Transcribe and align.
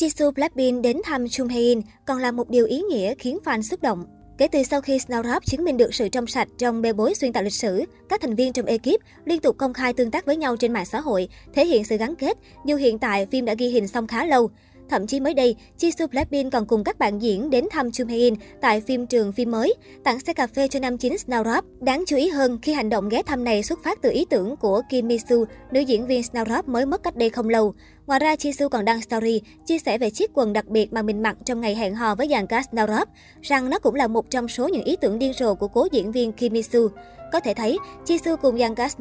Jisoo 0.00 0.30
Blackpink 0.30 0.82
đến 0.82 0.96
thăm 1.04 1.28
Chung 1.28 1.48
Hae-in 1.48 1.80
còn 2.04 2.18
là 2.18 2.30
một 2.30 2.50
điều 2.50 2.66
ý 2.66 2.80
nghĩa 2.80 3.14
khiến 3.14 3.38
fan 3.44 3.62
xúc 3.62 3.82
động. 3.82 4.04
Kể 4.38 4.48
từ 4.48 4.62
sau 4.62 4.80
khi 4.80 4.98
Snowdrop 4.98 5.40
chứng 5.40 5.64
minh 5.64 5.76
được 5.76 5.94
sự 5.94 6.08
trong 6.08 6.26
sạch 6.26 6.48
trong 6.58 6.82
bê 6.82 6.92
bối 6.92 7.14
xuyên 7.14 7.32
tạc 7.32 7.44
lịch 7.44 7.52
sử, 7.52 7.84
các 8.08 8.20
thành 8.20 8.34
viên 8.34 8.52
trong 8.52 8.66
ekip 8.66 9.00
liên 9.24 9.40
tục 9.40 9.56
công 9.58 9.72
khai 9.72 9.92
tương 9.92 10.10
tác 10.10 10.26
với 10.26 10.36
nhau 10.36 10.56
trên 10.56 10.72
mạng 10.72 10.84
xã 10.84 11.00
hội, 11.00 11.28
thể 11.54 11.66
hiện 11.66 11.84
sự 11.84 11.96
gắn 11.96 12.14
kết, 12.16 12.38
dù 12.66 12.76
hiện 12.76 12.98
tại 12.98 13.26
phim 13.26 13.44
đã 13.44 13.54
ghi 13.58 13.68
hình 13.68 13.88
xong 13.88 14.06
khá 14.06 14.24
lâu. 14.26 14.50
Thậm 14.90 15.06
chí 15.06 15.20
mới 15.20 15.34
đây, 15.34 15.56
Jisoo 15.78 16.08
Blackpink 16.08 16.52
còn 16.52 16.66
cùng 16.66 16.84
các 16.84 16.98
bạn 16.98 17.22
diễn 17.22 17.50
đến 17.50 17.64
thăm 17.70 17.90
Chung 17.92 18.08
Hae-in 18.08 18.34
tại 18.60 18.80
phim 18.80 19.06
trường 19.06 19.32
phim 19.32 19.50
mới, 19.50 19.74
tặng 20.04 20.20
xe 20.20 20.32
cà 20.32 20.46
phê 20.46 20.68
cho 20.68 20.80
nam 20.80 20.98
chính 20.98 21.16
Snowdrop. 21.26 21.62
Đáng 21.80 22.04
chú 22.06 22.16
ý 22.16 22.28
hơn 22.28 22.58
khi 22.62 22.72
hành 22.72 22.88
động 22.88 23.08
ghé 23.08 23.22
thăm 23.22 23.44
này 23.44 23.62
xuất 23.62 23.82
phát 23.84 24.02
từ 24.02 24.10
ý 24.10 24.26
tưởng 24.30 24.56
của 24.56 24.82
Kim 24.88 25.08
Mi-soo, 25.08 25.44
nữ 25.70 25.80
diễn 25.80 26.06
viên 26.06 26.22
Snowdrop 26.22 26.62
mới 26.66 26.86
mất 26.86 27.02
cách 27.02 27.16
đây 27.16 27.30
không 27.30 27.48
lâu. 27.48 27.74
Ngoài 28.06 28.20
ra, 28.20 28.34
Jisoo 28.34 28.68
còn 28.68 28.84
đăng 28.84 29.02
story 29.02 29.40
chia 29.66 29.78
sẻ 29.78 29.98
về 29.98 30.10
chiếc 30.10 30.30
quần 30.34 30.52
đặc 30.52 30.66
biệt 30.66 30.92
mà 30.92 31.02
mình 31.02 31.22
mặc 31.22 31.36
trong 31.44 31.60
ngày 31.60 31.74
hẹn 31.74 31.94
hò 31.94 32.14
với 32.14 32.28
dàn 32.28 32.46
cast 32.46 32.70
Snowdrop, 32.70 33.06
rằng 33.42 33.70
nó 33.70 33.78
cũng 33.78 33.94
là 33.94 34.06
một 34.06 34.30
trong 34.30 34.48
số 34.48 34.68
những 34.68 34.84
ý 34.84 34.96
tưởng 35.00 35.18
điên 35.18 35.32
rồ 35.32 35.54
của 35.54 35.68
cố 35.68 35.88
diễn 35.92 36.12
viên 36.12 36.32
Kim 36.32 36.52
Mi-soo. 36.52 36.88
Có 37.32 37.40
thể 37.40 37.54
thấy, 37.54 37.78
Jisoo 38.06 38.36
cùng 38.36 38.58
dàn 38.58 38.74
cast 38.74 38.98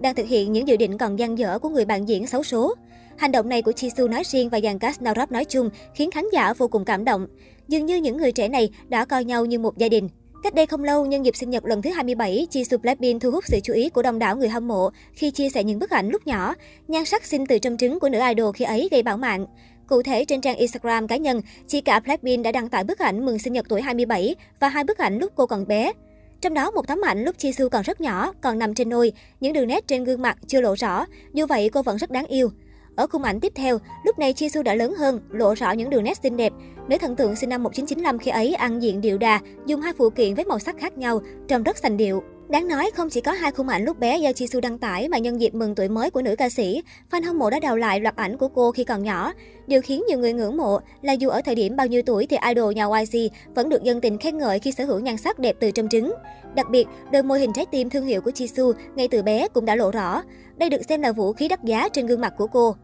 đang 0.00 0.14
thực 0.14 0.26
hiện 0.26 0.52
những 0.52 0.68
dự 0.68 0.76
định 0.76 0.98
còn 0.98 1.18
dang 1.18 1.38
dở 1.38 1.58
của 1.58 1.68
người 1.68 1.84
bạn 1.84 2.08
diễn 2.08 2.26
xấu 2.26 2.42
số. 2.42 2.74
Hành 3.16 3.32
động 3.32 3.48
này 3.48 3.62
của 3.62 3.70
Jisoo 3.70 4.10
nói 4.10 4.22
riêng 4.26 4.48
và 4.48 4.60
dàn 4.60 4.78
cast 4.78 5.02
nói 5.30 5.44
chung 5.44 5.70
khiến 5.94 6.10
khán 6.10 6.24
giả 6.32 6.52
vô 6.52 6.68
cùng 6.68 6.84
cảm 6.84 7.04
động. 7.04 7.26
Dường 7.68 7.86
như 7.86 7.96
những 7.96 8.16
người 8.16 8.32
trẻ 8.32 8.48
này 8.48 8.70
đã 8.88 9.04
coi 9.04 9.24
nhau 9.24 9.44
như 9.44 9.58
một 9.58 9.78
gia 9.78 9.88
đình. 9.88 10.08
Cách 10.42 10.54
đây 10.54 10.66
không 10.66 10.84
lâu, 10.84 11.06
nhân 11.06 11.24
dịp 11.24 11.36
sinh 11.36 11.50
nhật 11.50 11.64
lần 11.64 11.82
thứ 11.82 11.90
27, 11.90 12.46
Jisoo 12.50 12.78
Blackpink 12.78 13.22
thu 13.22 13.30
hút 13.30 13.44
sự 13.46 13.60
chú 13.62 13.72
ý 13.72 13.90
của 13.90 14.02
đông 14.02 14.18
đảo 14.18 14.36
người 14.36 14.48
hâm 14.48 14.68
mộ 14.68 14.90
khi 15.12 15.30
chia 15.30 15.50
sẻ 15.50 15.64
những 15.64 15.78
bức 15.78 15.90
ảnh 15.90 16.08
lúc 16.08 16.26
nhỏ. 16.26 16.54
Nhan 16.88 17.04
sắc 17.04 17.24
xinh 17.24 17.46
từ 17.46 17.58
trong 17.58 17.76
trứng 17.76 18.00
của 18.00 18.08
nữ 18.08 18.20
idol 18.28 18.50
khi 18.54 18.64
ấy 18.64 18.88
gây 18.90 19.02
bão 19.02 19.16
mạng. 19.16 19.46
Cụ 19.86 20.02
thể, 20.02 20.24
trên 20.24 20.40
trang 20.40 20.56
Instagram 20.56 21.06
cá 21.06 21.16
nhân, 21.16 21.40
chị 21.66 21.80
cả 21.80 22.00
Blackpink 22.00 22.44
đã 22.44 22.52
đăng 22.52 22.68
tải 22.68 22.84
bức 22.84 22.98
ảnh 22.98 23.26
mừng 23.26 23.38
sinh 23.38 23.52
nhật 23.52 23.66
tuổi 23.68 23.82
27 23.82 24.34
và 24.60 24.68
hai 24.68 24.84
bức 24.84 24.98
ảnh 24.98 25.18
lúc 25.18 25.32
cô 25.34 25.46
còn 25.46 25.66
bé. 25.66 25.92
Trong 26.40 26.54
đó, 26.54 26.70
một 26.70 26.86
tấm 26.86 27.00
ảnh 27.00 27.24
lúc 27.24 27.36
Jisoo 27.36 27.68
còn 27.68 27.82
rất 27.82 28.00
nhỏ, 28.00 28.32
còn 28.40 28.58
nằm 28.58 28.74
trên 28.74 28.88
nôi, 28.88 29.12
những 29.40 29.52
đường 29.52 29.66
nét 29.66 29.88
trên 29.88 30.04
gương 30.04 30.22
mặt 30.22 30.38
chưa 30.46 30.60
lộ 30.60 30.74
rõ, 30.74 31.06
dù 31.32 31.46
vậy 31.46 31.70
cô 31.72 31.82
vẫn 31.82 31.96
rất 31.96 32.10
đáng 32.10 32.26
yêu. 32.26 32.50
Ở 32.96 33.06
khung 33.06 33.22
ảnh 33.22 33.40
tiếp 33.40 33.52
theo, 33.54 33.78
lúc 34.04 34.18
này 34.18 34.32
Jisoo 34.32 34.62
đã 34.62 34.74
lớn 34.74 34.94
hơn, 34.98 35.20
lộ 35.30 35.54
rõ 35.54 35.70
những 35.70 35.90
đường 35.90 36.04
nét 36.04 36.18
xinh 36.22 36.36
đẹp. 36.36 36.52
Nữ 36.88 36.96
thần 37.00 37.16
tượng 37.16 37.36
sinh 37.36 37.48
năm 37.48 37.62
1995 37.62 38.18
khi 38.18 38.30
ấy 38.30 38.54
ăn 38.54 38.82
diện 38.82 39.00
điệu 39.00 39.18
đà, 39.18 39.40
dùng 39.66 39.80
hai 39.80 39.92
phụ 39.98 40.10
kiện 40.10 40.34
với 40.34 40.44
màu 40.44 40.58
sắc 40.58 40.76
khác 40.78 40.98
nhau, 40.98 41.20
trông 41.48 41.62
rất 41.62 41.78
sành 41.78 41.96
điệu. 41.96 42.22
Đáng 42.48 42.68
nói, 42.68 42.90
không 42.94 43.10
chỉ 43.10 43.20
có 43.20 43.32
hai 43.32 43.50
khung 43.50 43.68
ảnh 43.68 43.84
lúc 43.84 43.98
bé 43.98 44.18
do 44.18 44.30
Jisoo 44.30 44.60
đăng 44.60 44.78
tải 44.78 45.08
mà 45.08 45.18
nhân 45.18 45.40
dịp 45.40 45.54
mừng 45.54 45.74
tuổi 45.74 45.88
mới 45.88 46.10
của 46.10 46.22
nữ 46.22 46.36
ca 46.36 46.48
sĩ, 46.48 46.82
fan 47.10 47.24
hâm 47.24 47.38
mộ 47.38 47.50
đã 47.50 47.60
đào 47.60 47.76
lại 47.76 48.00
loạt 48.00 48.16
ảnh 48.16 48.36
của 48.38 48.48
cô 48.48 48.72
khi 48.72 48.84
còn 48.84 49.02
nhỏ. 49.02 49.32
Điều 49.66 49.82
khiến 49.82 50.02
nhiều 50.08 50.18
người 50.18 50.32
ngưỡng 50.32 50.56
mộ 50.56 50.78
là 51.02 51.12
dù 51.12 51.28
ở 51.28 51.40
thời 51.44 51.54
điểm 51.54 51.76
bao 51.76 51.86
nhiêu 51.86 52.02
tuổi 52.02 52.26
thì 52.26 52.36
idol 52.48 52.74
nhà 52.74 52.86
YG 52.86 53.18
vẫn 53.54 53.68
được 53.68 53.82
dân 53.82 54.00
tình 54.00 54.18
khen 54.18 54.38
ngợi 54.38 54.58
khi 54.58 54.72
sở 54.72 54.84
hữu 54.84 55.00
nhan 55.00 55.16
sắc 55.16 55.38
đẹp 55.38 55.56
từ 55.60 55.70
trong 55.70 55.88
trứng. 55.88 56.14
Đặc 56.54 56.70
biệt, 56.70 56.86
đôi 57.12 57.22
môi 57.22 57.40
hình 57.40 57.52
trái 57.52 57.66
tim 57.66 57.90
thương 57.90 58.06
hiệu 58.06 58.20
của 58.20 58.30
Jisoo 58.30 58.72
ngay 58.94 59.08
từ 59.08 59.22
bé 59.22 59.48
cũng 59.48 59.64
đã 59.64 59.76
lộ 59.76 59.90
rõ. 59.90 60.22
Đây 60.56 60.70
được 60.70 60.82
xem 60.88 61.02
là 61.02 61.12
vũ 61.12 61.32
khí 61.32 61.48
đắt 61.48 61.64
giá 61.64 61.88
trên 61.88 62.06
gương 62.06 62.20
mặt 62.20 62.32
của 62.38 62.46
cô. 62.46 62.76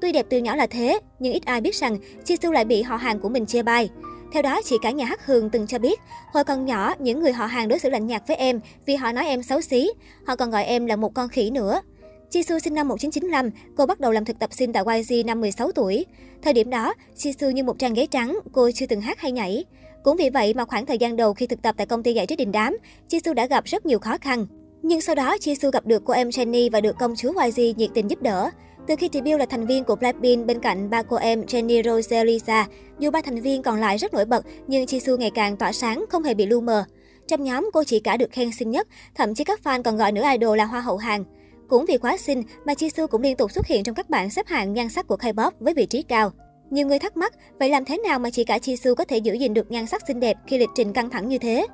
Tuy 0.00 0.12
đẹp 0.12 0.26
từ 0.30 0.38
nhỏ 0.38 0.56
là 0.56 0.66
thế, 0.66 0.98
nhưng 1.18 1.32
ít 1.32 1.44
ai 1.44 1.60
biết 1.60 1.74
rằng 1.74 1.98
Jisoo 2.24 2.52
lại 2.52 2.64
bị 2.64 2.82
họ 2.82 2.96
hàng 2.96 3.20
của 3.20 3.28
mình 3.28 3.46
chê 3.46 3.62
bai. 3.62 3.90
Theo 4.32 4.42
đó, 4.42 4.60
chị 4.64 4.76
cả 4.82 4.90
nhà 4.90 5.04
hát 5.04 5.26
Hường 5.26 5.50
từng 5.50 5.66
cho 5.66 5.78
biết, 5.78 6.00
hồi 6.32 6.44
còn 6.44 6.64
nhỏ, 6.64 6.94
những 6.98 7.20
người 7.20 7.32
họ 7.32 7.46
hàng 7.46 7.68
đối 7.68 7.78
xử 7.78 7.90
lạnh 7.90 8.06
nhạt 8.06 8.22
với 8.26 8.36
em 8.36 8.60
vì 8.86 8.94
họ 8.94 9.12
nói 9.12 9.26
em 9.26 9.42
xấu 9.42 9.60
xí. 9.60 9.90
Họ 10.26 10.36
còn 10.36 10.50
gọi 10.50 10.64
em 10.64 10.86
là 10.86 10.96
một 10.96 11.14
con 11.14 11.28
khỉ 11.28 11.50
nữa. 11.50 11.82
Jisoo 12.30 12.58
sinh 12.58 12.74
năm 12.74 12.88
1995, 12.88 13.50
cô 13.76 13.86
bắt 13.86 14.00
đầu 14.00 14.12
làm 14.12 14.24
thực 14.24 14.38
tập 14.38 14.50
sinh 14.52 14.72
tại 14.72 14.84
YG 14.96 15.26
năm 15.26 15.40
16 15.40 15.72
tuổi. 15.72 16.06
Thời 16.42 16.52
điểm 16.52 16.70
đó, 16.70 16.94
Jisoo 17.16 17.50
như 17.50 17.64
một 17.64 17.78
trang 17.78 17.96
giấy 17.96 18.06
trắng, 18.06 18.38
cô 18.52 18.70
chưa 18.74 18.86
từng 18.86 19.00
hát 19.00 19.20
hay 19.20 19.32
nhảy. 19.32 19.64
Cũng 20.04 20.16
vì 20.16 20.30
vậy 20.30 20.54
mà 20.54 20.64
khoảng 20.64 20.86
thời 20.86 20.98
gian 20.98 21.16
đầu 21.16 21.34
khi 21.34 21.46
thực 21.46 21.62
tập 21.62 21.74
tại 21.78 21.86
công 21.86 22.02
ty 22.02 22.12
giải 22.12 22.26
trí 22.26 22.36
đình 22.36 22.52
đám, 22.52 22.76
Jisoo 23.08 23.34
đã 23.34 23.46
gặp 23.46 23.64
rất 23.64 23.86
nhiều 23.86 23.98
khó 23.98 24.18
khăn. 24.20 24.46
Nhưng 24.82 25.00
sau 25.00 25.14
đó, 25.14 25.36
Jisoo 25.36 25.70
gặp 25.70 25.86
được 25.86 26.02
cô 26.04 26.14
em 26.14 26.28
Jennie 26.28 26.70
và 26.70 26.80
được 26.80 26.96
công 26.98 27.16
chúa 27.16 27.32
YG 27.44 27.76
nhiệt 27.76 27.90
tình 27.94 28.10
giúp 28.10 28.22
đỡ. 28.22 28.50
Từ 28.86 28.94
khi 28.98 29.08
debut 29.12 29.40
là 29.40 29.46
thành 29.46 29.66
viên 29.66 29.84
của 29.84 29.96
Blackpink 29.96 30.46
bên 30.46 30.60
cạnh 30.60 30.90
ba 30.90 31.02
cô 31.02 31.16
em 31.16 31.42
Jennie 31.42 31.82
Rose 31.82 32.24
Lisa, 32.24 32.66
dù 32.98 33.10
ba 33.10 33.22
thành 33.22 33.40
viên 33.40 33.62
còn 33.62 33.80
lại 33.80 33.96
rất 33.96 34.14
nổi 34.14 34.24
bật, 34.24 34.44
nhưng 34.66 34.84
Jisoo 34.84 35.16
ngày 35.16 35.30
càng 35.34 35.56
tỏa 35.56 35.72
sáng, 35.72 36.04
không 36.08 36.22
hề 36.22 36.34
bị 36.34 36.46
lu 36.46 36.60
mờ. 36.60 36.84
Trong 37.28 37.44
nhóm, 37.44 37.70
cô 37.72 37.84
chỉ 37.84 38.00
cả 38.00 38.16
được 38.16 38.32
khen 38.32 38.52
xinh 38.52 38.70
nhất, 38.70 38.88
thậm 39.14 39.34
chí 39.34 39.44
các 39.44 39.60
fan 39.64 39.82
còn 39.82 39.96
gọi 39.96 40.12
nữ 40.12 40.22
idol 40.32 40.58
là 40.58 40.64
hoa 40.64 40.80
hậu 40.80 40.96
hàng. 40.96 41.24
Cũng 41.68 41.84
vì 41.86 41.98
quá 41.98 42.16
xinh 42.16 42.42
mà 42.64 42.72
Jisoo 42.72 43.06
cũng 43.06 43.22
liên 43.22 43.36
tục 43.36 43.52
xuất 43.52 43.66
hiện 43.66 43.84
trong 43.84 43.94
các 43.94 44.10
bảng 44.10 44.30
xếp 44.30 44.46
hạng 44.46 44.72
nhan 44.72 44.88
sắc 44.88 45.06
của 45.06 45.16
K-pop 45.16 45.50
với 45.60 45.74
vị 45.74 45.86
trí 45.86 46.02
cao. 46.02 46.32
Nhiều 46.70 46.86
người 46.86 46.98
thắc 46.98 47.16
mắc, 47.16 47.34
vậy 47.58 47.68
làm 47.68 47.84
thế 47.84 47.98
nào 47.98 48.18
mà 48.18 48.30
chỉ 48.30 48.44
cả 48.44 48.58
Jisoo 48.58 48.94
có 48.94 49.04
thể 49.04 49.18
giữ 49.18 49.32
gìn 49.32 49.54
được 49.54 49.70
nhan 49.70 49.86
sắc 49.86 50.02
xinh 50.06 50.20
đẹp 50.20 50.36
khi 50.46 50.58
lịch 50.58 50.68
trình 50.74 50.92
căng 50.92 51.10
thẳng 51.10 51.28
như 51.28 51.38
thế? 51.38 51.66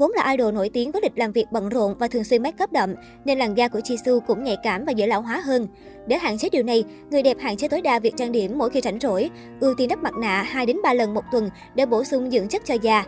Vốn 0.00 0.12
là 0.16 0.30
idol 0.30 0.52
nổi 0.54 0.70
tiếng 0.72 0.92
với 0.92 1.02
lịch 1.02 1.18
làm 1.18 1.32
việc 1.32 1.46
bận 1.52 1.68
rộn 1.68 1.94
và 1.98 2.08
thường 2.08 2.24
xuyên 2.24 2.42
make 2.42 2.64
up 2.64 2.72
đậm, 2.72 2.94
nên 3.24 3.38
làn 3.38 3.54
da 3.54 3.68
của 3.68 3.78
Jisoo 3.78 4.20
cũng 4.20 4.44
nhạy 4.44 4.56
cảm 4.62 4.84
và 4.84 4.92
dễ 4.92 5.06
lão 5.06 5.22
hóa 5.22 5.40
hơn. 5.44 5.66
Để 6.06 6.18
hạn 6.18 6.38
chế 6.38 6.48
điều 6.52 6.62
này, 6.62 6.84
người 7.10 7.22
đẹp 7.22 7.36
hạn 7.40 7.56
chế 7.56 7.68
tối 7.68 7.80
đa 7.80 7.98
việc 7.98 8.16
trang 8.16 8.32
điểm 8.32 8.58
mỗi 8.58 8.70
khi 8.70 8.80
rảnh 8.80 9.00
rỗi, 9.00 9.30
ưu 9.60 9.74
tiên 9.74 9.88
đắp 9.88 10.02
mặt 10.02 10.14
nạ 10.16 10.42
2 10.42 10.66
đến 10.66 10.76
3 10.82 10.92
lần 10.92 11.14
một 11.14 11.24
tuần 11.32 11.50
để 11.74 11.86
bổ 11.86 12.04
sung 12.04 12.30
dưỡng 12.30 12.48
chất 12.48 12.62
cho 12.64 12.74
da. 12.74 13.04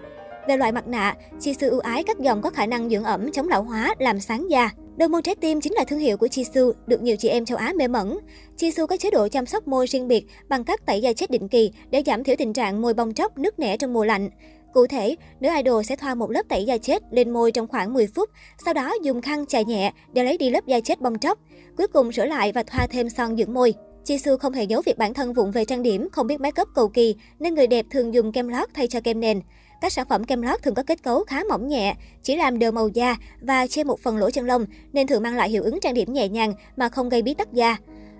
Về 0.48 0.56
loại 0.56 0.72
mặt 0.72 0.86
nạ, 0.86 1.14
Jisoo 1.38 1.70
ưu 1.70 1.80
ái 1.80 2.04
các 2.04 2.18
dòng 2.18 2.42
có 2.42 2.50
khả 2.50 2.66
năng 2.66 2.90
dưỡng 2.90 3.04
ẩm, 3.04 3.32
chống 3.32 3.48
lão 3.48 3.62
hóa, 3.62 3.94
làm 3.98 4.20
sáng 4.20 4.50
da. 4.50 4.70
Đôi 4.96 5.08
môi 5.08 5.22
trái 5.22 5.34
tim 5.34 5.60
chính 5.60 5.72
là 5.74 5.84
thương 5.84 5.98
hiệu 5.98 6.16
của 6.16 6.26
Jisoo, 6.26 6.72
được 6.86 7.02
nhiều 7.02 7.16
chị 7.16 7.28
em 7.28 7.44
châu 7.44 7.58
Á 7.58 7.72
mê 7.76 7.88
mẩn. 7.88 8.18
Jisoo 8.58 8.86
có 8.86 8.96
chế 8.96 9.10
độ 9.10 9.28
chăm 9.28 9.46
sóc 9.46 9.68
môi 9.68 9.86
riêng 9.86 10.08
biệt 10.08 10.24
bằng 10.48 10.64
cách 10.64 10.86
tẩy 10.86 11.00
da 11.00 11.12
chết 11.12 11.30
định 11.30 11.48
kỳ 11.48 11.72
để 11.90 12.02
giảm 12.06 12.24
thiểu 12.24 12.36
tình 12.38 12.52
trạng 12.52 12.82
môi 12.82 12.94
bong 12.94 13.14
tróc, 13.14 13.38
nứt 13.38 13.58
nẻ 13.58 13.76
trong 13.76 13.92
mùa 13.92 14.04
lạnh. 14.04 14.30
Cụ 14.72 14.86
thể, 14.86 15.16
nữ 15.40 15.48
idol 15.56 15.82
sẽ 15.82 15.96
thoa 15.96 16.14
một 16.14 16.30
lớp 16.30 16.42
tẩy 16.48 16.64
da 16.64 16.78
chết 16.78 17.02
lên 17.10 17.30
môi 17.30 17.52
trong 17.52 17.68
khoảng 17.68 17.92
10 17.92 18.06
phút, 18.06 18.30
sau 18.64 18.74
đó 18.74 18.94
dùng 19.02 19.22
khăn 19.22 19.46
chà 19.46 19.62
nhẹ 19.62 19.92
để 20.12 20.24
lấy 20.24 20.38
đi 20.38 20.50
lớp 20.50 20.66
da 20.66 20.80
chết 20.80 21.00
bong 21.00 21.18
tróc. 21.18 21.38
Cuối 21.76 21.86
cùng 21.86 22.12
rửa 22.12 22.24
lại 22.24 22.52
và 22.52 22.62
thoa 22.62 22.86
thêm 22.86 23.08
son 23.08 23.36
dưỡng 23.36 23.54
môi. 23.54 23.74
Jisoo 24.04 24.38
không 24.38 24.52
hề 24.52 24.64
giấu 24.64 24.82
việc 24.82 24.98
bản 24.98 25.14
thân 25.14 25.32
vụng 25.32 25.50
về 25.50 25.64
trang 25.64 25.82
điểm, 25.82 26.08
không 26.12 26.26
biết 26.26 26.40
make 26.40 26.62
up 26.62 26.68
cầu 26.74 26.88
kỳ, 26.88 27.16
nên 27.38 27.54
người 27.54 27.66
đẹp 27.66 27.86
thường 27.90 28.14
dùng 28.14 28.32
kem 28.32 28.48
lót 28.48 28.68
thay 28.74 28.86
cho 28.86 29.00
kem 29.00 29.20
nền. 29.20 29.40
Các 29.80 29.92
sản 29.92 30.06
phẩm 30.08 30.24
kem 30.24 30.42
lót 30.42 30.62
thường 30.62 30.74
có 30.74 30.82
kết 30.82 31.02
cấu 31.02 31.24
khá 31.24 31.42
mỏng 31.48 31.68
nhẹ, 31.68 31.94
chỉ 32.22 32.36
làm 32.36 32.58
đều 32.58 32.72
màu 32.72 32.88
da 32.88 33.16
và 33.40 33.66
che 33.66 33.84
một 33.84 34.00
phần 34.00 34.16
lỗ 34.16 34.30
chân 34.30 34.46
lông, 34.46 34.66
nên 34.92 35.06
thường 35.06 35.22
mang 35.22 35.36
lại 35.36 35.50
hiệu 35.50 35.62
ứng 35.62 35.80
trang 35.80 35.94
điểm 35.94 36.12
nhẹ 36.12 36.28
nhàng 36.28 36.52
mà 36.76 36.88
không 36.88 37.08
gây 37.08 37.22
bí 37.22 37.34
tắc 37.34 37.52
da. 37.52 37.76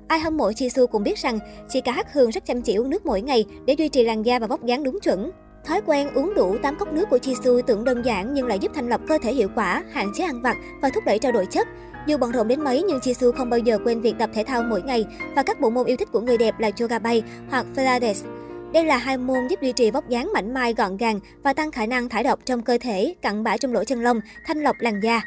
Ai 0.08 0.20
hâm 0.20 0.36
mộ 0.36 0.50
Jisoo 0.50 0.86
cũng 0.86 1.02
biết 1.02 1.18
rằng 1.18 1.38
chị 1.68 1.80
cả 1.80 1.92
Hắc 1.92 2.12
Hương 2.12 2.30
rất 2.30 2.46
chăm 2.46 2.62
chỉ 2.62 2.74
uống 2.74 2.90
nước 2.90 3.06
mỗi 3.06 3.20
ngày 3.20 3.44
để 3.66 3.74
duy 3.74 3.88
trì 3.88 4.04
làn 4.04 4.22
da 4.22 4.38
và 4.38 4.46
vóc 4.46 4.64
dáng 4.64 4.84
đúng 4.84 5.00
chuẩn. 5.00 5.30
Thói 5.64 5.80
quen 5.86 6.14
uống 6.14 6.34
đủ 6.34 6.56
8 6.62 6.76
cốc 6.76 6.92
nước 6.92 7.10
của 7.10 7.18
Jisoo 7.18 7.62
tưởng 7.62 7.84
đơn 7.84 8.04
giản 8.04 8.34
nhưng 8.34 8.46
lại 8.46 8.58
giúp 8.58 8.72
thanh 8.74 8.88
lọc 8.88 9.00
cơ 9.08 9.18
thể 9.22 9.32
hiệu 9.32 9.48
quả, 9.54 9.82
hạn 9.92 10.12
chế 10.14 10.24
ăn 10.24 10.42
vặt 10.42 10.56
và 10.82 10.90
thúc 10.94 11.04
đẩy 11.06 11.18
trao 11.18 11.32
đổi 11.32 11.46
chất. 11.46 11.68
Dù 12.06 12.18
bận 12.18 12.32
rộn 12.32 12.48
đến 12.48 12.64
mấy 12.64 12.82
nhưng 12.88 12.98
Jisoo 12.98 13.32
không 13.32 13.50
bao 13.50 13.58
giờ 13.58 13.78
quên 13.84 14.00
việc 14.00 14.14
tập 14.18 14.30
thể 14.34 14.44
thao 14.44 14.62
mỗi 14.62 14.82
ngày 14.82 15.06
và 15.36 15.42
các 15.42 15.60
bộ 15.60 15.70
môn 15.70 15.86
yêu 15.86 15.96
thích 15.96 16.08
của 16.12 16.20
người 16.20 16.38
đẹp 16.38 16.54
là 16.58 16.70
yoga 16.80 16.98
bay 16.98 17.22
hoặc 17.50 17.66
Pilates. 17.76 18.24
Đây 18.72 18.84
là 18.84 18.96
hai 18.96 19.18
môn 19.18 19.48
giúp 19.48 19.60
duy 19.62 19.72
trì 19.72 19.90
vóc 19.90 20.08
dáng 20.08 20.32
mảnh 20.32 20.54
mai 20.54 20.74
gọn 20.74 20.96
gàng 20.96 21.20
và 21.42 21.52
tăng 21.52 21.72
khả 21.72 21.86
năng 21.86 22.08
thải 22.08 22.24
độc 22.24 22.38
trong 22.44 22.62
cơ 22.62 22.78
thể, 22.80 23.14
cặn 23.22 23.44
bã 23.44 23.56
trong 23.56 23.72
lỗ 23.72 23.84
chân 23.84 24.00
lông, 24.00 24.20
thanh 24.46 24.58
lọc 24.58 24.76
làn 24.80 25.00
da. 25.00 25.20